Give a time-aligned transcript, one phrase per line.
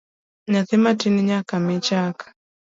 [0.51, 2.17] Nyathi matin nyaka mii chak